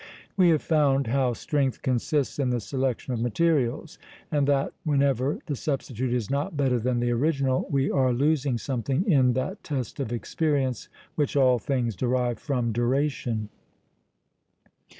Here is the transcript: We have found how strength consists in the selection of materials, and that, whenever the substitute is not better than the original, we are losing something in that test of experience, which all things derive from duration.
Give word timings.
We 0.35 0.49
have 0.49 0.63
found 0.63 1.05
how 1.05 1.33
strength 1.33 1.83
consists 1.83 2.39
in 2.39 2.49
the 2.49 2.59
selection 2.59 3.13
of 3.13 3.19
materials, 3.19 3.99
and 4.31 4.47
that, 4.47 4.73
whenever 4.83 5.37
the 5.45 5.55
substitute 5.55 6.11
is 6.11 6.27
not 6.27 6.57
better 6.57 6.79
than 6.79 6.99
the 7.01 7.11
original, 7.11 7.67
we 7.69 7.91
are 7.91 8.11
losing 8.11 8.57
something 8.57 9.05
in 9.05 9.33
that 9.33 9.63
test 9.63 9.99
of 9.99 10.11
experience, 10.11 10.89
which 11.13 11.35
all 11.35 11.59
things 11.59 11.95
derive 11.95 12.39
from 12.39 12.71
duration. 12.71 13.49